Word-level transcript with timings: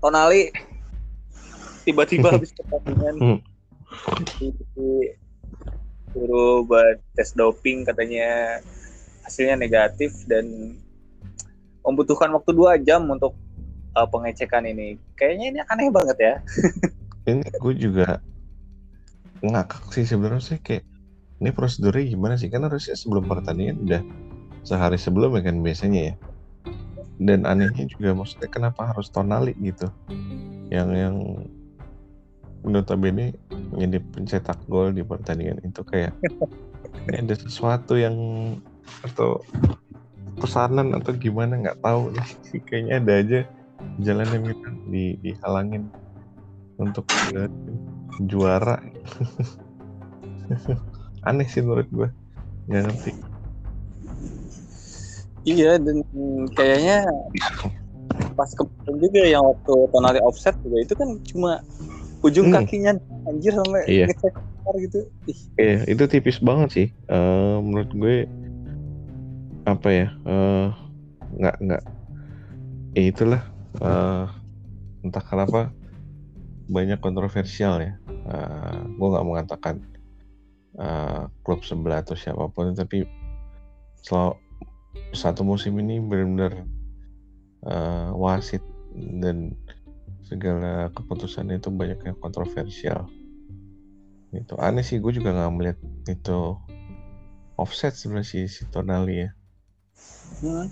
Tonali 0.00 0.48
tiba-tiba 1.84 2.28
habis 2.34 2.50
pertandingan 2.56 3.16
Hmm. 3.20 3.40
di- 4.40 5.14
suruh 6.10 6.66
buat 6.66 6.98
tes 7.14 7.30
doping 7.38 7.86
katanya 7.86 8.58
hasilnya 9.22 9.54
negatif 9.54 10.26
dan 10.26 10.74
membutuhkan 11.86 12.34
waktu 12.34 12.50
dua 12.50 12.76
jam 12.82 13.06
untuk 13.06 13.38
uh, 13.94 14.08
pengecekan 14.10 14.66
ini. 14.66 14.98
Kayaknya 15.14 15.46
ini 15.54 15.58
aneh 15.70 15.88
banget 15.94 16.16
ya. 16.18 16.34
ini 17.30 17.46
gue 17.46 17.74
juga 17.78 18.18
ngakak 19.40 19.92
sih 19.94 20.04
sebenarnya 20.04 20.42
sih 20.42 20.58
kayak 20.60 20.84
ini 21.40 21.50
prosedurnya 21.54 22.04
gimana 22.12 22.34
sih 22.36 22.52
kan 22.52 22.66
harusnya 22.66 22.92
sebelum 22.98 23.24
pertandingan 23.24 23.76
udah 23.86 24.02
sehari 24.66 25.00
sebelum 25.00 25.32
ya 25.40 25.42
kan 25.48 25.56
biasanya 25.64 26.00
ya 26.12 26.14
dan 27.20 27.44
anehnya 27.44 27.84
juga 27.92 28.16
maksudnya 28.16 28.48
kenapa 28.48 28.96
harus 28.96 29.12
tonali 29.12 29.52
gitu? 29.60 29.92
Yang 30.72 30.90
yang 30.96 31.16
notabene 32.64 33.36
menjadi 33.72 33.98
pencetak 34.12 34.58
gol 34.68 34.92
di 34.92 35.00
pertandingan 35.04 35.60
itu 35.64 35.80
kayak 35.84 36.12
ini 37.08 37.16
ada 37.24 37.34
sesuatu 37.36 37.96
yang 37.96 38.16
atau 39.04 39.40
pesanan 40.40 40.96
atau 40.96 41.12
gimana 41.16 41.56
nggak 41.60 41.80
tahu 41.84 42.12
kayaknya 42.68 43.00
ada 43.00 43.12
aja 43.20 43.40
jalan 44.00 44.28
yang 44.32 44.44
minta 44.48 44.70
di 44.88 45.16
dihalangin 45.20 45.92
untuk 46.80 47.04
juara. 48.24 48.80
Aneh 51.28 51.44
sih 51.44 51.60
menurut 51.60 51.88
gue 51.92 52.08
nggak 52.68 52.82
ngerti 52.88 53.12
Iya 55.42 55.80
dan 55.80 56.04
kayaknya 56.52 57.08
pas 58.36 58.50
kemarin 58.52 58.96
juga 59.00 59.22
yang 59.24 59.44
waktu 59.44 59.74
Tonali 59.92 60.20
offset 60.20 60.56
juga 60.60 60.76
itu 60.84 60.92
kan 60.96 61.08
cuma 61.24 61.52
ujung 62.20 62.52
Hmm. 62.52 62.56
kakinya 62.60 62.90
anjir 63.24 63.52
sampai 63.56 63.82
Iya. 63.88 64.06
ngecek 64.12 64.34
gitu. 64.80 65.00
Ih, 65.26 65.40
Iya, 65.56 65.78
itu 65.88 66.04
tipis 66.08 66.38
banget 66.40 66.68
sih. 66.72 66.88
Eh, 67.08 67.56
menurut 67.60 67.90
gue 67.92 68.16
apa 69.64 69.88
ya? 69.88 70.08
eh, 70.24 70.68
nggak 71.36 71.56
nggak. 71.60 71.82
Ya 72.96 73.02
itulah. 73.08 73.42
eh, 73.80 74.24
entah 75.00 75.24
kenapa 75.24 75.70
banyak 76.66 77.00
kontroversial 77.00 77.80
ya. 77.80 77.92
Eh, 78.08 78.78
gue 78.92 79.08
nggak 79.08 79.26
mengatakan 79.26 79.80
eh, 80.76 81.22
klub 81.40 81.64
sebelah 81.64 82.04
atau 82.04 82.14
siapa 82.14 82.46
pun, 82.52 82.74
tapi 82.74 83.02
selalu 84.00 84.36
satu 85.14 85.42
musim 85.42 85.78
ini 85.78 85.98
benar-benar 86.02 86.66
eh, 87.66 88.08
wasit 88.14 88.62
dan 88.94 89.54
segala 90.26 90.90
keputusan 90.94 91.50
itu 91.50 91.70
banyak 91.70 91.98
yang 92.06 92.18
kontroversial 92.18 93.10
itu 94.30 94.54
aneh 94.62 94.86
sih 94.86 95.02
gue 95.02 95.10
juga 95.10 95.34
nggak 95.34 95.52
melihat 95.58 95.78
itu 96.06 96.54
offset 97.58 97.98
sebenarnya 97.98 98.30
si, 98.30 98.38
si 98.46 98.62
Tonali 98.70 99.26
ya 99.26 99.30
hmm. 100.42 100.66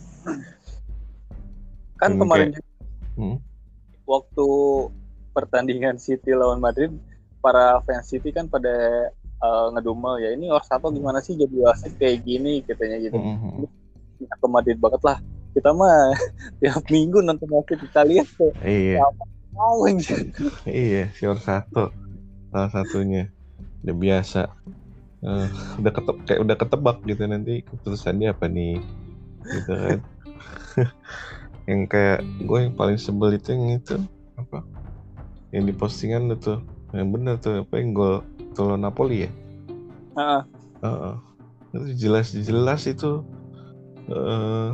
Kan 1.99 2.15
Hmm, 2.15 2.21
kemarin 2.23 2.51
Hmm. 3.19 3.43
waktu 4.07 4.47
pertandingan 5.35 5.99
City 5.99 6.31
lawan 6.31 6.63
Madrid 6.63 6.95
para 7.43 7.83
fans 7.83 8.07
City 8.07 8.31
kan 8.31 8.47
pada 8.47 9.11
uh, 9.43 9.67
ngedumel 9.75 10.23
ya 10.23 10.31
ini 10.39 10.47
Orsato 10.55 10.95
gimana 10.95 11.19
sih 11.19 11.35
jadi 11.35 11.67
wasit 11.67 11.99
kayak 11.99 12.23
gini 12.23 12.63
katanya 12.63 13.03
gitu. 13.03 13.19
Mhm. 13.19 13.67
Madrid 14.49 14.79
banget 14.81 15.03
lah. 15.05 15.19
Kita 15.55 15.71
mah 15.75 16.13
tiap 16.63 16.83
minggu 16.91 17.23
nonton 17.23 17.49
wasit 17.53 17.81
Italia 17.83 18.23
tuh. 18.37 18.53
iya 18.63 19.03
anjir. 19.59 20.31
iya 20.71 21.11
si 21.11 21.27
satu 21.27 21.91
salah 22.55 22.71
satunya 22.71 23.27
udah 23.83 23.97
biasa 23.99 24.43
Eh, 25.19 25.49
udah 25.83 25.91
ketep 25.91 26.17
kayak 26.31 26.41
udah 26.47 26.55
ketebak 26.55 26.97
gitu 27.03 27.27
nanti 27.27 27.67
keputusannya 27.67 28.31
apa 28.31 28.47
nih 28.47 28.79
gitu 29.51 29.73
kan 29.75 29.99
yang 31.69 31.91
kayak 31.91 32.23
gue 32.39 32.59
yang 32.63 32.75
paling 32.79 32.95
sebel 32.95 33.35
itu 33.35 33.51
yang 33.51 33.83
itu 33.83 33.99
apa 34.39 34.63
yang 35.51 35.67
di 35.67 35.75
postingan 35.75 36.31
itu 36.31 36.63
yang 36.95 37.11
bener 37.11 37.35
tuh 37.43 37.67
apa 37.67 37.75
yang 37.83 37.91
gol 37.99 38.23
gol 38.55 38.79
Napoli 38.79 39.27
ya 39.27 39.31
Heeh. 40.15 40.43
Heeh. 40.87 41.15
itu 41.75 42.07
jelas-jelas 42.07 42.87
itu 42.87 43.27
eh 44.09 44.71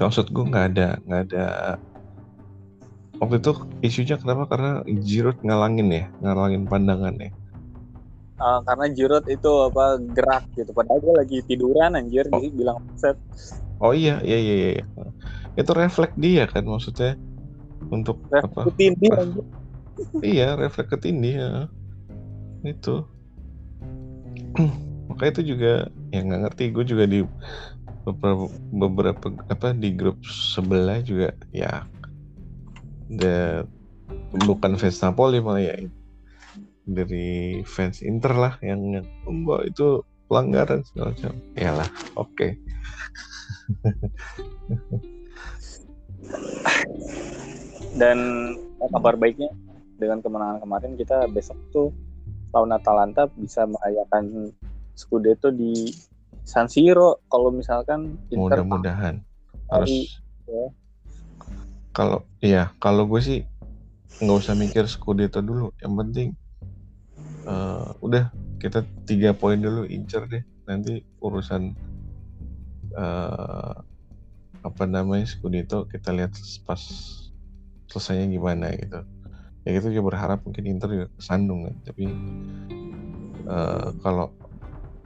maksud 0.00 0.32
gue 0.32 0.44
nggak 0.44 0.66
ada 0.74 0.88
nggak 1.04 1.22
ada. 1.30 1.46
Waktu 3.20 3.36
itu 3.36 3.52
isunya 3.84 4.16
kenapa? 4.16 4.48
Karena 4.48 4.80
Giroud 4.88 5.44
ngalangin 5.44 5.88
ya 5.92 6.04
ngalangin 6.24 6.64
pandangan 6.66 7.16
ya 7.20 7.30
Uh, 8.40 8.56
karena 8.64 8.88
Giroud 8.88 9.28
itu 9.28 9.52
apa 9.68 10.00
gerak 10.16 10.48
gitu. 10.56 10.72
Padahal 10.72 10.96
gue 11.04 11.12
lagi 11.12 11.38
tiduran 11.44 11.92
anjir 11.92 12.24
Oh. 12.32 12.40
jadi 12.40 12.48
bilang 12.48 12.80
offset 12.88 13.20
oh 13.84 13.92
iya 13.92 14.16
iya 14.24 14.38
iya 14.40 14.56
iya 14.80 14.84
itu 15.60 15.70
refleks 15.76 16.16
dia 16.16 16.46
kan 16.46 16.64
maksudnya. 16.64 17.20
Untuk 17.90 18.22
apa? 18.32 18.64
Ah. 18.64 19.20
anjir. 19.20 19.44
iya 20.24 20.56
refleks 20.56 20.88
ketindih 20.88 21.34
ya. 21.36 21.52
itu. 22.64 23.04
Maka 25.10 25.24
itu 25.28 25.56
juga 25.56 25.90
yang 26.14 26.30
nggak 26.30 26.40
ngerti. 26.48 26.64
Gue 26.72 26.84
juga 26.86 27.04
di 27.04 27.20
beberapa 28.72 29.32
apa 29.50 29.76
di 29.76 29.92
grup 29.92 30.20
sebelah 30.24 31.04
juga 31.04 31.36
ya. 31.52 31.84
The, 33.10 33.66
bukan 34.46 34.78
fans 34.78 35.02
Napoli 35.02 35.42
malah 35.42 35.62
ya 35.66 35.76
dari 36.86 37.60
fans 37.66 38.02
Inter 38.02 38.34
lah 38.34 38.54
yang 38.62 39.02
yang 39.02 39.06
"Mbak, 39.26 39.74
itu 39.74 40.02
pelanggaran 40.30 40.86
segala 40.86 41.10
macam. 41.14 41.34
Ya 41.58 41.70
lah 41.74 41.88
oke. 42.14 42.54
Dan 47.98 48.18
kabar 48.94 49.18
baiknya? 49.18 49.50
Dengan 50.00 50.24
kemenangan 50.24 50.64
kemarin 50.64 50.96
kita 50.96 51.28
besok 51.28 51.58
tuh 51.74 51.92
lawan 52.56 52.72
Atalanta 52.72 53.28
bisa 53.36 53.68
merayakan 53.68 54.54
Scudetto 54.96 55.52
di 55.52 55.92
San 56.50 56.66
Siro 56.66 57.22
kalau 57.30 57.54
misalkan 57.54 58.18
Inter 58.26 58.66
mudah-mudahan. 58.66 59.22
Harus 59.70 60.18
ya. 60.50 60.66
kalau 61.94 62.26
iya 62.42 62.74
kalau 62.82 63.06
gue 63.06 63.22
sih 63.22 63.38
nggak 64.18 64.38
usah 64.42 64.58
mikir 64.58 64.90
Scudetto 64.90 65.38
dulu. 65.46 65.70
Yang 65.78 65.94
penting 65.94 66.28
eh, 67.46 67.88
udah 68.02 68.34
kita 68.58 68.82
tiga 69.06 69.30
poin 69.30 69.62
dulu 69.62 69.86
incer 69.86 70.26
deh. 70.26 70.42
Nanti 70.66 70.98
urusan 71.22 71.70
eh, 72.98 73.74
apa 74.66 74.82
namanya 74.90 75.30
Scudetto 75.30 75.86
kita 75.86 76.10
lihat 76.10 76.34
pas 76.66 76.82
selesainya 77.86 78.26
gimana 78.26 78.74
gitu. 78.74 79.06
Ya 79.62 79.70
kita 79.78 79.86
juga 79.94 80.02
berharap 80.10 80.42
mungkin 80.42 80.66
Inter 80.66 80.90
juga 80.90 81.06
kesandung 81.14 81.70
kan 81.70 81.74
tapi 81.86 82.10
eh, 83.46 83.88
kalau 84.02 84.34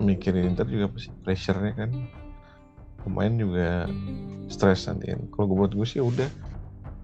mikirin 0.03 0.55
Inter 0.55 0.67
juga 0.67 0.91
pasti 0.91 1.11
pressure-nya 1.23 1.73
kan 1.75 1.91
pemain 3.05 3.35
juga 3.37 3.87
stres 4.49 4.89
nanti 4.89 5.13
kan. 5.13 5.21
Kalau 5.29 5.45
gue 5.53 5.57
buat 5.61 5.73
gue 5.77 5.87
sih 5.87 6.01
udah 6.01 6.27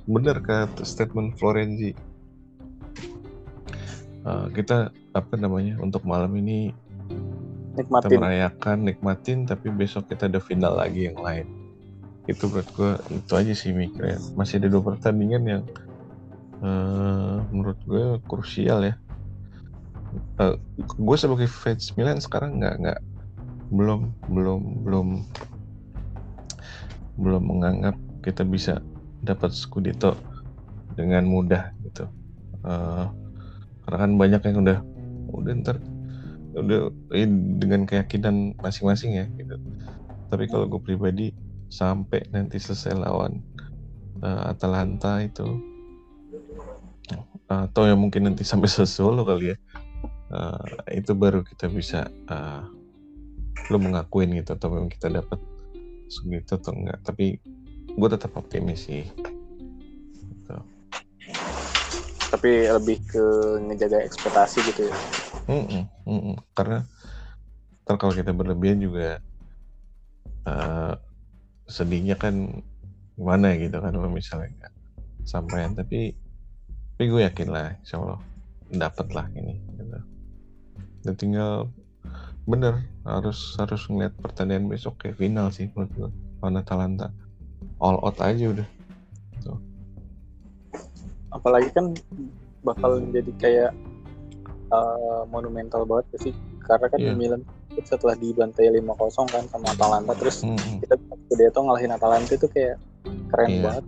bener 0.08 0.40
kata 0.40 0.82
statement 0.82 1.36
Florenzi. 1.36 1.92
Eh, 4.20 4.46
kita 4.56 4.90
apa 5.16 5.34
namanya 5.36 5.76
untuk 5.80 6.04
malam 6.08 6.32
ini 6.36 6.72
kita 7.70 7.86
nikmatin 7.86 8.18
merayakan 8.18 8.76
nikmatin 8.84 9.38
tapi 9.46 9.70
besok 9.70 10.10
kita 10.10 10.26
ada 10.26 10.40
final 10.40 10.74
lagi 10.76 11.12
yang 11.12 11.20
lain. 11.20 11.46
Itu 12.26 12.48
menurut 12.48 12.68
gue 12.74 12.90
itu 13.20 13.32
aja 13.36 13.52
sih 13.52 13.70
mikirnya. 13.76 14.18
Masih 14.34 14.58
ada 14.60 14.68
dua 14.72 14.82
pertandingan 14.82 15.42
yang 15.44 15.62
eh, 16.64 17.36
menurut 17.52 17.78
gue 17.84 18.18
krusial 18.24 18.88
ya. 18.88 18.94
Eh, 20.10 20.54
gue 20.82 21.16
sebagai 21.16 21.46
fans 21.46 21.94
Milan 21.94 22.18
sekarang 22.18 22.58
nggak 22.58 22.74
nggak 22.82 23.00
belum 23.70 24.10
belum 24.26 24.62
belum 24.82 25.08
belum 27.14 27.42
menganggap 27.46 27.94
kita 28.26 28.42
bisa 28.42 28.82
dapat 29.22 29.54
Scudetto 29.54 30.18
dengan 30.98 31.22
mudah 31.30 31.70
gitu. 31.86 32.10
Eh, 32.66 33.06
karena 33.86 33.98
kan 34.02 34.10
banyak 34.18 34.42
yang 34.50 34.56
udah 34.66 34.78
udah 35.30 35.52
ntar 35.62 35.76
udah 36.58 36.90
eh, 37.14 37.30
dengan 37.62 37.86
keyakinan 37.86 38.58
masing-masing 38.58 39.14
ya 39.14 39.26
gitu. 39.38 39.54
Tapi 40.26 40.50
kalau 40.50 40.66
gue 40.66 40.82
pribadi 40.82 41.30
sampai 41.70 42.26
nanti 42.34 42.58
selesai 42.58 42.98
lawan 42.98 43.38
eh, 44.26 44.42
Atalanta 44.50 45.22
itu 45.22 45.46
atau 47.50 47.82
yang 47.86 47.98
mungkin 47.98 48.30
nanti 48.30 48.42
sampai 48.46 48.70
Sassuolo 48.70 49.22
kali 49.22 49.54
ya 49.54 49.56
eh, 50.30 50.98
itu 50.98 51.12
baru 51.14 51.42
kita 51.42 51.66
bisa 51.70 52.06
eh, 52.06 52.62
lo 53.70 53.78
mengakuin 53.78 54.34
gitu 54.34 54.54
atau 54.56 54.70
memang 54.72 54.90
kita 54.90 55.10
dapat 55.10 55.38
segitu 56.10 56.58
atau 56.58 56.74
enggak 56.74 56.98
tapi 57.06 57.38
gue 57.90 58.08
tetap 58.10 58.34
optimis 58.34 58.86
sih 58.86 59.06
Gitu. 60.20 60.56
tapi 62.30 62.50
lebih 62.70 62.98
ke 63.10 63.24
ngejaga 63.66 64.02
ekspektasi 64.06 64.58
gitu 64.70 64.82
ya 64.90 64.96
Mm 65.50 65.66
-mm, 65.66 65.82
mm 66.06 66.20
-mm. 66.30 66.36
karena 66.54 66.86
ntar 67.82 67.98
kalau 67.98 68.14
kita 68.14 68.30
berlebihan 68.30 68.78
juga 68.78 69.18
uh, 70.46 70.94
sedihnya 71.66 72.14
kan 72.14 72.62
gimana 73.18 73.58
gitu 73.58 73.82
kan 73.82 73.90
kalau 73.90 74.10
misalnya 74.10 74.46
nggak 74.62 74.74
sampaian 75.26 75.74
tapi 75.74 76.14
tapi 76.94 77.04
gue 77.10 77.22
yakin 77.26 77.48
lah 77.50 77.74
insya 77.82 77.98
Allah 77.98 78.20
dapat 78.70 79.06
lah 79.10 79.26
ini. 79.34 79.58
Dan 81.04 81.14
tinggal 81.16 81.68
bener 82.48 82.82
harus 83.04 83.54
harus 83.60 83.84
ngeliat 83.86 84.12
pertandingan 84.18 84.68
besok 84.68 84.96
kayak 85.00 85.16
final 85.20 85.52
sih 85.52 85.68
menurut 85.72 85.92
gue 85.96 86.10
lawan 86.40 86.60
Atalanta 86.60 87.08
all 87.78 88.00
out 88.00 88.16
aja 88.20 88.50
udah 88.50 88.68
Tuh. 89.44 89.58
apalagi 91.32 91.68
kan 91.72 91.92
bakal 92.64 93.00
jadi 93.12 93.32
kayak 93.40 93.72
uh, 94.72 95.22
monumental 95.28 95.84
banget 95.84 96.30
sih 96.30 96.34
karena 96.64 96.86
kan 96.88 97.00
yeah. 97.00 97.16
Milan 97.16 97.42
setelah 97.80 98.18
dibantai 98.18 98.68
5-0 98.76 98.84
kan 99.30 99.44
sama 99.48 99.72
Atalanta 99.72 100.12
terus 100.18 100.44
mm 100.44 100.56
-hmm. 100.58 100.76
kita 100.84 100.94
Scudetto 101.30 101.60
ngalahin 101.62 101.94
Atalanta 101.94 102.32
itu 102.34 102.46
kayak 102.50 102.76
keren 103.30 103.48
yeah. 103.48 103.62
banget 103.64 103.84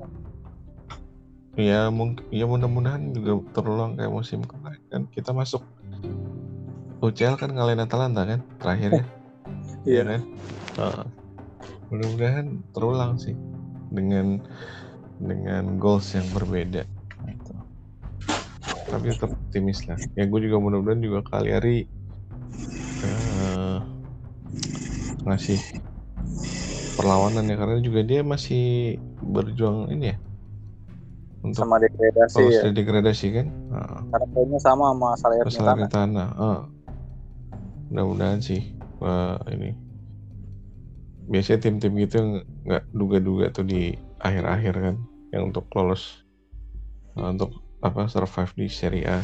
ya 1.53 1.81
mungkin 1.93 2.25
ya 2.33 2.49
mudah-mudahan 2.49 3.13
juga 3.13 3.45
terulang 3.53 3.93
kayak 4.01 4.09
musim 4.09 4.41
kemarin 4.41 4.81
kan 4.89 5.03
kita 5.13 5.37
masuk 5.37 5.61
UCL 7.03 7.35
kan 7.35 7.51
ngalahin 7.51 7.83
Atalanta 7.83 8.23
kan 8.23 8.41
terakhir 8.63 8.91
ya 9.03 9.05
iya 9.91 9.95
yeah. 9.99 10.05
kan 10.07 10.21
uh, 10.79 11.05
mudah-mudahan 11.91 12.47
terulang 12.71 13.19
sih 13.19 13.35
dengan 13.93 14.41
dengan 15.21 15.77
goals 15.77 16.15
yang 16.15 16.25
berbeda 16.31 16.87
gitu. 17.29 17.53
tapi 18.89 19.13
tetap 19.13 19.35
optimis 19.35 19.85
lah 19.91 19.99
ya 20.15 20.25
gue 20.25 20.41
juga 20.41 20.57
mudah-mudahan 20.63 21.03
juga 21.03 21.21
kali 21.27 21.51
hari 21.51 21.79
uh, 23.05 23.83
ngasih 25.27 25.59
perlawanan 26.97 27.51
ya 27.51 27.57
karena 27.59 27.79
juga 27.83 28.01
dia 28.07 28.21
masih 28.23 28.97
berjuang 29.23 29.91
ini 29.91 30.15
ya 30.15 30.17
untuk 31.43 31.67
sama 31.67 31.83
degradasi 31.83 32.43
ya. 32.47 32.71
degradasi 32.71 33.27
kan 33.35 33.47
uh. 33.75 34.01
karena 34.15 34.27
poinnya 34.31 34.61
sama 34.63 34.95
sama 34.95 35.09
Salernitana 35.19 35.87
tanah 35.91 36.29
uh. 36.39 36.61
Mudah-mudahan 37.93 38.41
sih 38.41 38.73
uh, 39.05 39.37
ini. 39.53 39.77
Biasanya 41.29 41.69
tim-tim 41.69 41.93
gitu 42.01 42.43
nggak 42.65 42.89
duga-duga 42.97 43.53
tuh 43.53 43.69
di 43.69 43.93
akhir-akhir 44.25 44.75
kan 44.75 44.97
yang 45.31 45.53
untuk 45.53 45.69
lolos 45.77 46.25
uh, 47.21 47.29
untuk 47.29 47.53
apa 47.85 48.09
survive 48.09 48.53
di 48.57 48.67
Serie 48.73 49.05
A. 49.05 49.21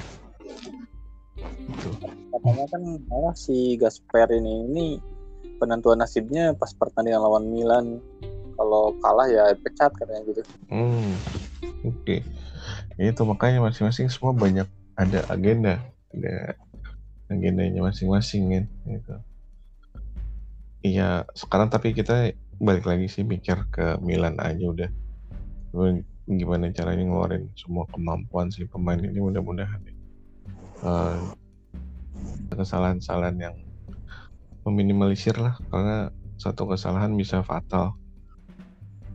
Itu 1.72 1.90
katanya 2.28 2.68
kan 2.68 2.82
malah 3.08 3.34
si 3.34 3.80
Gasper 3.80 4.30
ini 4.30 4.68
ini 4.68 4.86
penentuan 5.58 5.98
nasibnya 5.98 6.52
pas 6.52 6.70
pertandingan 6.76 7.24
lawan 7.24 7.48
Milan. 7.48 7.98
Kalau 8.58 8.92
kalah 9.00 9.30
ya 9.30 9.54
pecat 9.54 9.94
katanya 9.96 10.22
gitu. 10.28 10.42
Hmm 10.68 11.14
Oke. 11.86 12.20
Okay. 12.98 13.10
Itu 13.10 13.22
makanya 13.22 13.62
masing-masing 13.62 14.10
semua 14.10 14.34
banyak 14.34 14.66
ada 14.98 15.22
agenda, 15.30 15.78
ada 16.10 16.58
agendanya 17.28 17.80
masing-masing 17.84 18.44
kan 18.48 18.64
gitu. 18.88 19.14
Iya, 20.84 21.26
sekarang 21.34 21.68
tapi 21.68 21.92
kita 21.92 22.32
balik 22.58 22.88
lagi 22.88 23.10
sih 23.10 23.26
mikir 23.26 23.68
ke 23.68 24.00
Milan 24.00 24.40
aja 24.40 24.64
udah. 24.68 24.90
Gimana 26.28 26.72
caranya 26.72 27.04
ngeluarin 27.08 27.48
semua 27.56 27.88
kemampuan 27.88 28.52
si 28.52 28.64
pemain 28.68 29.00
ini 29.00 29.16
mudah-mudahan 29.16 29.80
uh, 30.82 31.18
kesalahan-kesalahan 32.52 33.36
yang 33.38 33.56
meminimalisir 34.66 35.34
lah 35.38 35.56
karena 35.72 36.12
satu 36.38 36.68
kesalahan 36.68 37.16
bisa 37.16 37.40
fatal 37.42 37.96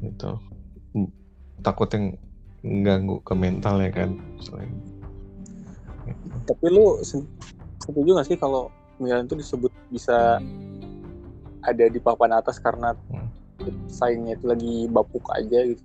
gitu 0.03 0.41
takut 1.63 1.87
yang 1.95 2.05
ganggu 2.83 3.23
ke 3.23 3.33
mental 3.37 3.79
ya 3.79 3.91
kan 3.93 4.19
selain 4.43 4.73
tapi 6.43 6.65
lu 6.67 6.99
setuju 7.83 8.09
gak 8.15 8.27
sih 8.31 8.39
kalau 8.39 8.71
Milan 8.97 9.27
itu 9.27 9.35
disebut 9.35 9.71
bisa 9.91 10.39
ada 11.63 11.85
di 11.91 11.99
papan 11.99 12.39
atas 12.39 12.59
karena 12.59 12.95
hmm. 13.11 13.27
saingnya 13.91 14.39
itu 14.39 14.45
lagi 14.47 14.75
bapuk 14.87 15.27
aja 15.35 15.59
gitu 15.67 15.83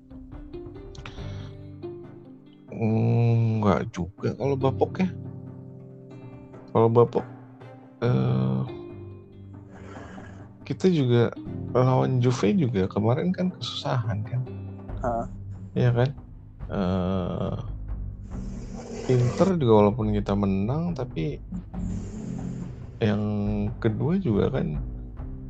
Enggak 2.78 3.80
hmm, 3.82 3.90
juga 3.90 4.28
kalau 4.38 4.54
bapuk 4.54 4.92
ya 5.02 5.08
kalau 6.70 6.88
bapuk 6.92 7.26
uh, 8.06 8.62
kita 10.62 10.86
juga 10.92 11.32
lawan 11.74 12.20
Juve 12.22 12.54
juga 12.54 12.86
kemarin 12.86 13.34
kan 13.34 13.50
kesusahan 13.56 14.22
kan 14.22 14.40
uh. 15.02 15.26
ya 15.74 15.90
kan 15.90 16.10
uh, 16.70 17.56
Inter 19.08 19.56
juga 19.56 19.72
walaupun 19.84 20.12
kita 20.12 20.36
menang 20.36 20.92
tapi 20.92 21.40
yang 23.00 23.22
kedua 23.80 24.20
juga 24.20 24.52
kan 24.58 24.76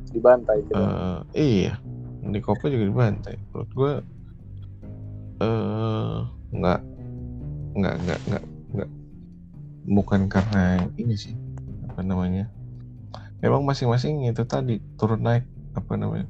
dibantai 0.09 0.63
uh, 0.73 1.21
iya 1.37 1.77
di 2.19 2.39
Copa 2.43 2.67
juga 2.67 2.85
dibantai. 2.85 3.35
Menurut 3.51 3.71
gue 3.73 3.93
uh, 5.39 6.17
nggak 6.51 6.81
nggak 7.79 7.95
nggak 8.03 8.19
nggak 8.27 8.43
nggak 8.75 8.89
bukan 9.89 10.21
karena 10.27 10.83
ini 10.99 11.15
sih 11.15 11.33
apa 11.89 12.01
namanya 12.03 12.51
memang 13.39 13.63
masing-masing 13.63 14.27
itu 14.27 14.43
tadi 14.43 14.83
turun 14.99 15.23
naik 15.23 15.47
apa 15.73 15.95
namanya 15.95 16.27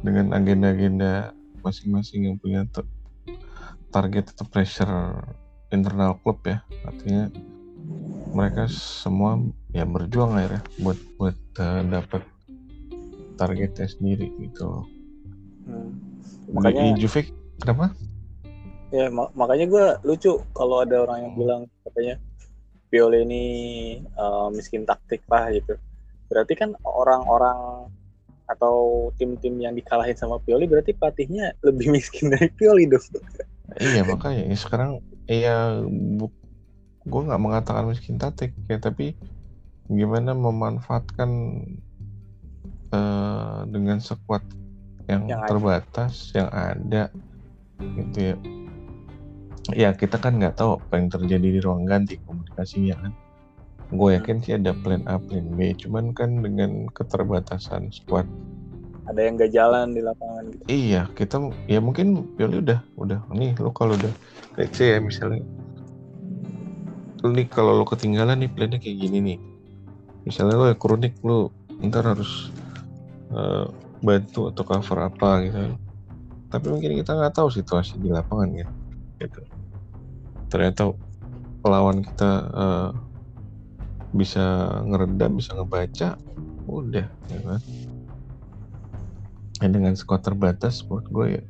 dengan 0.00 0.32
agenda-agenda 0.32 1.36
masing-masing 1.60 2.32
yang 2.32 2.36
punya 2.40 2.64
target 3.92 4.32
itu 4.32 4.44
pressure 4.48 5.20
internal 5.70 6.18
klub 6.22 6.42
ya. 6.46 6.62
Artinya 6.86 7.30
mereka 8.30 8.70
semua 8.70 9.38
ya 9.74 9.82
berjuang 9.86 10.38
akhirnya 10.38 10.62
buat 10.78 10.98
buat 11.18 11.38
uh, 11.58 11.82
dapat 11.86 12.22
targetnya 13.38 13.88
sendiri 13.88 14.30
gitu. 14.38 14.84
Hmm. 15.64 15.92
makanya 16.50 16.96
di 16.96 17.06
Juve 17.06 17.30
kenapa? 17.62 17.94
Ya 18.90 19.06
mak 19.06 19.30
makanya 19.38 19.66
gue 19.70 19.86
lucu 20.02 20.42
kalau 20.50 20.82
ada 20.82 21.06
orang 21.06 21.30
yang 21.30 21.34
bilang 21.38 21.62
katanya 21.86 22.18
Pioli 22.90 23.22
ini 23.22 23.44
uh, 24.18 24.50
miskin 24.50 24.82
taktik 24.82 25.22
lah 25.30 25.46
gitu. 25.54 25.78
Berarti 26.26 26.58
kan 26.58 26.74
orang-orang 26.82 27.86
atau 28.50 29.08
tim-tim 29.14 29.62
yang 29.62 29.78
dikalahin 29.78 30.18
sama 30.18 30.42
Pioli 30.42 30.66
berarti 30.66 30.90
pelatihnya 30.90 31.54
lebih 31.62 31.86
miskin 31.94 32.34
dari 32.34 32.50
Pioli 32.50 32.90
dong. 32.90 33.06
Iya 33.78 34.02
makanya. 34.02 34.50
Ya 34.50 34.56
sekarang 34.58 34.98
ya 35.30 35.78
gue 37.06 37.20
nggak 37.22 37.42
mengatakan 37.42 37.86
miskin 37.86 38.18
tatik 38.18 38.50
ya 38.66 38.82
tapi 38.82 39.14
gimana 39.86 40.34
memanfaatkan 40.34 41.30
uh, 42.90 43.62
dengan 43.70 44.02
sekuat 44.02 44.42
yang, 45.06 45.30
yang 45.30 45.42
terbatas 45.46 46.30
ada. 46.30 46.34
yang 46.34 46.50
ada 46.50 47.02
gitu 47.80 48.18
ya 48.18 48.36
ya 49.70 49.88
kita 49.94 50.18
kan 50.18 50.38
nggak 50.38 50.58
tahu 50.58 50.82
apa 50.82 50.98
yang 50.98 51.08
terjadi 51.10 51.48
di 51.58 51.60
ruang 51.62 51.86
ganti 51.86 52.18
komunikasinya 52.26 53.06
kan 53.06 53.12
gue 53.90 54.08
yakin 54.18 54.38
sih 54.42 54.54
ada 54.54 54.74
plan 54.74 55.02
A 55.10 55.18
plan 55.18 55.46
B 55.54 55.74
cuman 55.74 56.14
kan 56.14 56.42
dengan 56.42 56.86
keterbatasan 56.90 57.90
squad 57.90 58.26
ada 59.10 59.20
yang 59.26 59.34
gak 59.34 59.52
jalan 59.52 59.86
di 59.90 60.00
lapangan 60.06 60.42
gitu. 60.54 60.62
Iya, 60.70 61.02
kita 61.18 61.36
ya 61.66 61.82
mungkin 61.82 62.30
Pioli 62.38 62.62
udah 62.62 62.78
udah 62.94 63.20
nih 63.34 63.58
lo 63.58 63.74
kalau 63.74 63.98
udah 63.98 64.12
kayak 64.54 64.70
saya 64.70 65.02
misalnya 65.02 65.42
lu 67.20 67.34
nih 67.34 67.46
kalau 67.50 67.76
lo 67.76 67.84
ketinggalan 67.84 68.38
nih 68.40 68.50
plannya 68.50 68.78
kayak 68.78 68.96
gini 69.02 69.18
nih. 69.18 69.38
Misalnya 70.24 70.54
lo 70.56 70.66
ya 70.70 70.76
kronik 70.78 71.18
lo 71.26 71.50
ntar 71.82 72.06
harus 72.06 72.54
uh, 73.34 73.66
bantu 74.00 74.54
atau 74.54 74.62
cover 74.62 74.98
apa 75.10 75.30
gitu. 75.44 75.58
Tapi 76.50 76.66
mungkin 76.70 76.96
kita 77.02 77.18
nggak 77.18 77.34
tahu 77.34 77.50
situasi 77.50 77.98
di 77.98 78.14
lapangan 78.14 78.50
ya. 78.54 78.66
Gitu. 79.18 79.42
Ternyata 80.48 80.94
pelawan 81.60 82.00
kita 82.06 82.30
uh, 82.54 82.90
bisa 84.10 84.80
ngeredam, 84.90 85.38
bisa 85.38 85.54
ngebaca, 85.54 86.18
udah, 86.66 87.06
ya 87.06 87.38
kan 87.46 87.60
ya 89.60 89.68
dengan 89.68 89.92
skor 89.94 90.24
terbatas 90.24 90.82
buat 90.84 91.04
gue 91.08 91.26
ya 91.38 91.42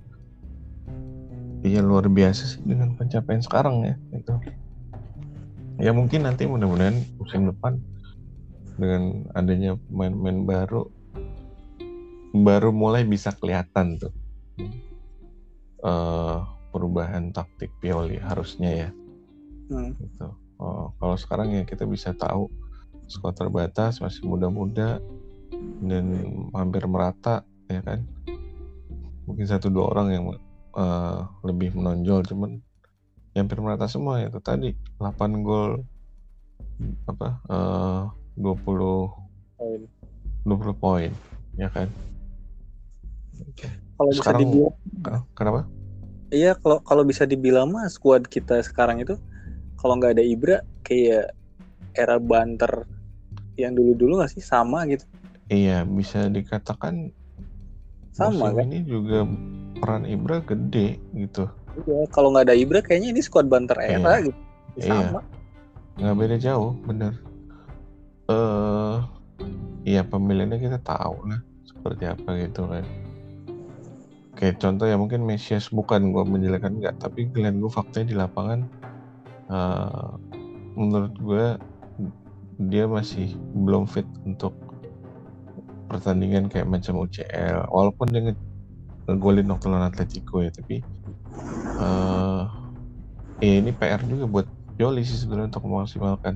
iya 1.62 1.80
luar 1.80 2.10
biasa 2.10 2.56
sih 2.56 2.60
dengan 2.66 2.94
pencapaian 2.98 3.40
sekarang 3.40 3.86
ya 3.86 3.94
itu 4.12 4.34
ya 5.80 5.90
mungkin 5.94 6.26
nanti 6.26 6.44
mudah-mudahan 6.44 6.98
musim 7.16 7.48
depan 7.48 7.80
dengan 8.76 9.28
adanya 9.36 9.76
pemain-pemain 9.88 10.38
baru 10.44 10.82
baru 12.34 12.70
mulai 12.70 13.02
bisa 13.06 13.34
kelihatan 13.34 14.00
tuh 14.00 14.12
uh, 15.84 16.46
perubahan 16.70 17.34
taktik 17.34 17.70
Pioli 17.80 18.18
harusnya 18.18 18.88
ya 18.88 18.90
Hmm. 19.70 19.94
gitu. 20.02 20.34
Oh, 20.58 20.90
kalau 20.98 21.14
sekarang 21.14 21.54
ya 21.54 21.62
kita 21.62 21.86
bisa 21.86 22.10
tahu 22.12 22.50
skor 23.06 23.32
terbatas 23.32 24.02
masih 24.02 24.26
muda-muda 24.26 24.98
dan 25.80 26.04
hampir 26.52 26.84
merata 26.90 27.46
ya 27.70 27.82
kan? 27.86 27.98
Mungkin 29.30 29.46
satu 29.46 29.70
dua 29.70 29.86
orang 29.94 30.08
yang 30.10 30.24
eh, 30.74 31.18
lebih 31.46 31.74
menonjol 31.78 32.26
cuman 32.26 32.58
ya 33.32 33.46
hampir 33.46 33.62
merata 33.62 33.86
semua. 33.86 34.18
Ya 34.18 34.28
itu 34.28 34.42
tadi 34.42 34.74
8 34.98 35.46
gol 35.46 35.86
apa 37.06 37.28
eh 37.52 38.02
20 38.40 39.12
Poin. 39.60 39.80
20 40.48 40.74
poin 40.76 41.10
ya 41.60 41.68
kan? 41.68 41.86
Kalau 44.00 44.10
bisa 44.16 44.32
dibilang, 44.32 44.74
Ken- 45.04 45.26
kenapa? 45.36 45.60
Iya 46.32 46.56
kalau 46.56 46.78
kalau 46.80 47.02
bisa 47.04 47.28
dibilang 47.28 47.68
mah 47.68 47.90
squad 47.92 48.24
kita 48.24 48.62
sekarang 48.64 49.04
itu 49.04 49.18
kalau 49.76 50.00
nggak 50.00 50.16
ada 50.16 50.24
Ibra 50.24 50.58
kayak 50.86 51.36
era 51.92 52.16
banter 52.16 52.88
yang 53.60 53.76
dulu-dulu 53.76 54.22
nggak 54.22 54.32
sih? 54.32 54.40
Sama 54.40 54.88
gitu. 54.88 55.04
iya 55.52 55.84
bisa 55.84 56.30
dikatakan 56.32 57.12
Sama 58.10 58.50
musim 58.50 58.56
kan? 58.56 58.64
ini 58.66 58.78
juga 58.82 59.18
peran 59.78 60.04
Ibra 60.04 60.42
gede 60.42 60.98
gitu 61.14 61.46
Iya, 61.80 62.02
kalau 62.10 62.34
nggak 62.34 62.50
ada 62.50 62.56
Ibra 62.56 62.82
kayaknya 62.82 63.14
ini 63.14 63.20
squad 63.20 63.46
banter 63.46 63.78
era 63.78 64.18
Iya. 64.18 64.26
gitu. 64.26 64.40
Iya. 64.76 64.90
Sama. 65.06 65.20
nggak 65.96 66.16
beda 66.16 66.36
jauh 66.36 66.72
bener 66.82 67.12
eh 68.26 68.96
iya 69.84 70.00
pemilihannya 70.00 70.58
kita 70.58 70.78
tahu 70.80 71.28
lah 71.28 71.40
seperti 71.62 72.04
apa 72.06 72.30
gitu 72.38 72.64
kan 72.64 72.84
kayak 74.32 74.56
contoh 74.56 74.86
ya 74.86 74.96
mungkin 74.96 75.22
Mesias 75.22 75.68
bukan 75.68 76.10
gue 76.10 76.24
menjelekan 76.24 76.78
nggak 76.78 76.96
tapi 76.98 77.28
kalian 77.28 77.60
gue 77.60 77.68
faktanya 77.68 78.06
di 78.06 78.16
lapangan 78.16 78.60
eh 79.48 80.08
menurut 80.72 81.14
gue 81.16 81.46
dia 82.66 82.84
masih 82.86 83.34
belum 83.52 83.84
fit 83.84 84.06
untuk 84.22 84.54
pertandingan 85.90 86.47
kayak 86.52 86.68
macam 86.70 86.94
UCL 87.04 87.66
walaupun 87.75 88.06
dia 88.14 88.20
nge- 88.30 88.42
ngegolin 89.11 89.49
waktu 89.50 89.66
lawan 89.70 89.87
Atletico 89.90 90.35
ya 90.47 90.50
tapi 90.54 90.76
eh 91.82 92.42
ya 93.40 93.54
ini 93.61 93.70
PR 93.75 94.02
juga 94.06 94.25
buat 94.28 94.47
Pioli 94.76 95.02
sih 95.04 95.18
sebenarnya 95.20 95.52
untuk 95.52 95.64
memaksimalkan. 95.68 96.35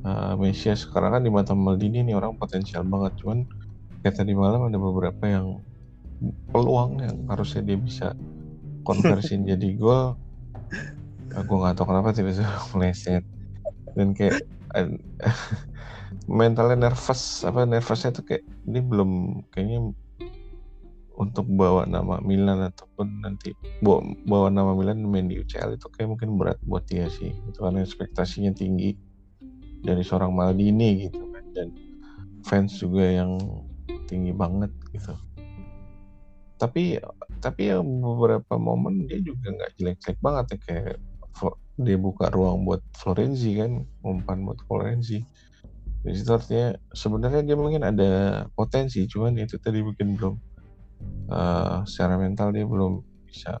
Uh, 0.00 0.32
Mesias 0.40 0.88
sekarang 0.88 1.20
kan 1.20 1.22
di 1.26 1.28
mata 1.28 1.52
Maldini 1.52 2.00
nih 2.00 2.16
orang 2.16 2.32
potensial 2.40 2.88
banget 2.88 3.12
cuman 3.20 3.44
kayak 4.00 4.16
tadi 4.16 4.32
malam 4.32 4.64
ada 4.72 4.80
beberapa 4.80 5.24
yang 5.28 5.60
peluang 6.48 7.04
yang 7.04 7.16
harusnya 7.28 7.60
dia 7.68 7.76
bisa 7.76 8.06
konversiin 8.84 9.44
jadi 9.50 9.68
gol. 9.76 10.16
Aku 11.36 11.52
nggak 11.60 11.76
tahu 11.76 11.86
kenapa 11.92 12.16
tiba-tiba 12.16 12.48
meleset. 12.72 13.24
Dan 13.92 14.16
kayak 14.16 14.40
eh, 14.76 14.88
mentalnya 16.30 16.88
nervous 16.88 17.42
apa 17.42 17.66
nervousnya 17.66 18.14
tuh 18.14 18.22
kayak 18.22 18.46
ini 18.70 18.78
belum 18.78 19.10
kayaknya 19.50 19.90
untuk 21.18 21.44
bawa 21.52 21.84
nama 21.84 22.16
Milan 22.24 22.70
ataupun 22.70 23.20
nanti 23.20 23.52
bawa, 23.84 24.00
bawa 24.24 24.48
nama 24.48 24.72
Milan 24.72 25.04
main 25.04 25.28
di 25.28 25.36
UCL 25.36 25.76
itu 25.76 25.90
kayak 25.92 26.16
mungkin 26.16 26.40
berat 26.40 26.56
buat 26.64 26.88
dia 26.88 27.12
sih. 27.12 27.34
Itu 27.44 27.60
karena 27.60 27.84
ekspektasinya 27.84 28.56
tinggi 28.56 28.96
dari 29.84 30.00
seorang 30.00 30.32
Maldini 30.32 31.10
gitu 31.10 31.28
kan 31.28 31.44
dan 31.52 31.68
fans 32.46 32.78
juga 32.80 33.04
yang 33.04 33.36
tinggi 34.08 34.32
banget 34.32 34.72
gitu. 34.96 35.12
Tapi 36.56 36.96
tapi 37.44 37.68
ya 37.68 37.84
beberapa 37.84 38.56
momen 38.56 39.04
dia 39.04 39.20
juga 39.20 39.52
nggak 39.52 39.76
jelek-jelek 39.76 40.18
banget 40.24 40.46
ya 40.56 40.58
kayak 40.64 40.96
dia 41.80 41.96
buka 41.96 42.28
ruang 42.32 42.64
buat 42.68 42.80
Florenzi 42.96 43.56
kan 43.60 43.84
umpan 44.04 44.44
buat 44.44 44.60
Florenzi 44.68 45.24
di 46.00 46.16
situ 46.16 46.30
artinya 46.32 46.72
sebenarnya 46.96 47.42
dia 47.44 47.56
mungkin 47.60 47.84
ada 47.84 48.10
potensi 48.56 49.04
cuman 49.04 49.36
itu 49.36 49.60
tadi 49.60 49.84
mungkin 49.84 50.16
belum 50.16 50.34
eh, 51.28 51.76
secara 51.84 52.16
mental 52.16 52.56
dia 52.56 52.64
belum 52.64 53.04
bisa 53.28 53.60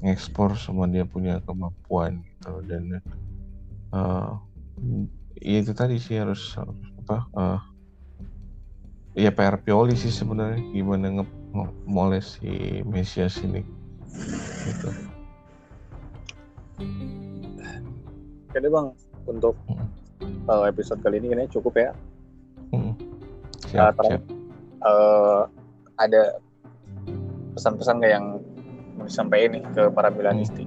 ngekspor 0.00 0.56
semua 0.56 0.88
dia 0.88 1.04
punya 1.04 1.44
kemampuan 1.44 2.24
gitu 2.24 2.64
dan 2.64 3.04
eh, 3.92 4.32
ya 5.44 5.56
itu 5.60 5.72
tadi 5.76 6.00
sih 6.00 6.16
harus 6.16 6.56
apa 6.56 7.16
eh, 7.36 7.60
ya 9.20 9.30
PR 9.34 9.60
Pioli 9.60 9.92
sih 9.98 10.08
sebenarnya 10.08 10.62
gimana 10.72 11.20
nge 11.20 11.24
moles 11.84 12.38
si 12.38 12.80
Mesias 12.86 13.36
ini 13.42 13.60
gitu. 14.70 14.88
Oke 18.50 18.58
deh 18.58 18.70
bang, 18.70 18.88
untuk 19.26 19.54
Mm. 19.70 19.89
Uh, 20.48 20.64
episode 20.68 21.00
kali 21.00 21.18
ini 21.22 21.32
kayaknya 21.32 21.48
cukup 21.52 21.74
ya. 21.76 21.90
Mm. 22.72 22.92
Ah, 23.76 23.90
Siap, 23.90 23.92
terakhir. 23.98 24.20
siap. 24.20 24.22
Uh, 24.80 25.42
ada 26.00 26.22
pesan-pesan 27.54 28.00
nggak 28.00 28.12
yang 28.12 28.26
mau 28.96 29.04
disampaikan 29.04 29.50
nih 29.58 29.62
ke 29.76 29.82
para 29.92 30.08
Milanisti? 30.08 30.64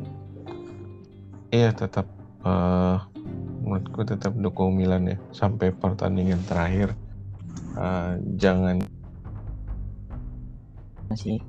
Iya 1.50 1.70
tetap 1.74 2.06
eh 2.44 2.98
menurutku 3.64 4.04
tetap 4.04 4.36
dukung 4.36 4.76
Milan 4.76 5.08
ya 5.08 5.18
sampai 5.32 5.72
pertandingan 5.72 6.42
terakhir. 6.46 6.92
Eh, 7.74 8.12
jangan 8.38 8.86
masih 11.10 11.42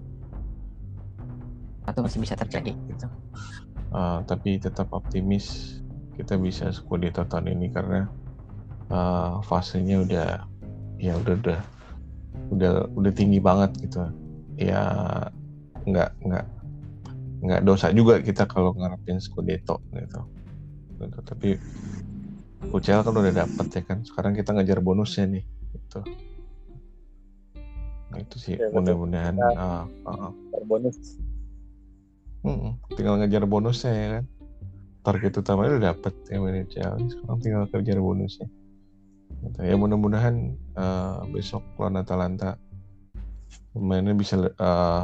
atau 1.85 2.01
masih 2.01 2.21
bisa 2.21 2.33
terjadi 2.37 2.73
gitu. 2.89 3.07
eh, 3.93 4.19
tapi 4.25 4.57
tetap 4.57 4.89
optimis 4.93 5.79
kita 6.15 6.39
bisa 6.39 6.71
Scudetto 6.71 7.27
tahun 7.27 7.59
ini 7.59 7.67
karena 7.75 8.07
eh, 8.91 9.33
fasenya 9.45 10.03
udah 10.07 10.29
ya 11.03 11.13
udah 11.19 11.35
udah 11.43 11.61
udah 12.55 12.73
udah 12.95 13.13
tinggi 13.13 13.39
banget 13.43 13.71
gitu. 13.83 14.03
Ya 14.59 14.83
nggak 15.85 16.11
nggak 16.23 16.47
nggak 17.45 17.61
dosa 17.67 17.93
juga 17.93 18.23
kita 18.23 18.47
kalau 18.47 18.73
ngarepin 18.79 19.19
Scudetto 19.19 19.83
gitu. 19.93 20.21
gitu. 21.03 21.19
Tapi 21.21 21.49
UCL 22.73 23.05
kan 23.05 23.15
udah 23.15 23.35
dapet 23.35 23.67
ya 23.75 23.83
kan. 23.85 23.99
Sekarang 24.07 24.33
kita 24.33 24.55
ngejar 24.55 24.81
bonusnya 24.81 25.29
nih 25.29 25.45
gitu. 25.75 26.01
Nah, 28.15 28.19
itu 28.23 28.37
sih 28.39 28.55
Ya, 28.55 28.71
mudah-mudahan 28.71 29.35
ah, 29.59 29.83
ah, 30.07 30.31
Bonus. 30.71 31.19
Mm-mm, 32.45 32.77
tinggal 32.95 33.19
ngejar 33.19 33.49
bonusnya 33.49 33.91
ya 33.91 34.09
kan 34.21 34.25
target 35.05 35.37
utamanya 35.37 35.71
udah 35.77 35.85
dapet 35.93 36.15
ya 36.33 36.41
UCL 36.41 36.95
sekarang 37.13 37.39
tinggal 37.45 37.65
kejar 37.69 38.01
bonusnya. 38.01 38.49
Gitu. 39.45 39.61
ya 39.61 39.77
mudah-mudahan 39.77 40.57
eh, 40.57 41.19
besok 41.29 41.61
lawan 41.77 42.01
Atalanta 42.01 42.57
pemainnya 43.77 44.17
bisa 44.17 44.41
eh, 44.41 45.03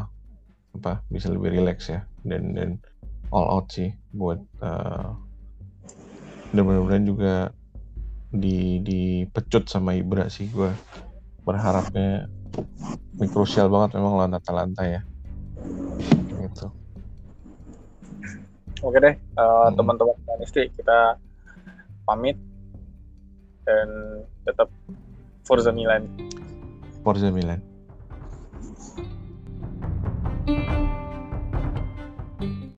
apa 0.80 0.92
bisa 1.12 1.28
lebih 1.28 1.61
rileks 1.61 1.92
ya. 1.92 2.00
Dan 2.25 2.57
dan 2.57 2.80
all 3.28 3.47
out 3.52 3.69
sih 3.69 3.92
buat 4.16 4.40
eh, 4.64 5.09
dan 6.57 6.62
mudah-mudahan 6.64 7.04
juga 7.04 7.35
di 8.33 8.80
dipecut 8.80 9.69
sama 9.69 9.92
Ibra 9.92 10.33
sih. 10.33 10.49
Gue 10.49 10.73
berharapnya 11.45 12.25
ini 13.21 13.28
krusial 13.28 13.69
banget 13.69 14.00
memang 14.00 14.16
lawan 14.16 14.33
Atalanta 14.33 14.88
ya. 14.88 15.04
Gitu 16.40 16.80
oke 18.81 18.99
deh 18.99 19.15
uh, 19.37 19.69
hmm. 19.69 19.77
teman-teman 19.77 20.17
kita 20.73 20.99
pamit 22.09 22.37
dan 23.69 23.89
tetap 24.49 24.69
Forza 25.45 25.71
Milan 25.71 26.09
Forza 27.05 27.29
Milan 27.29 27.61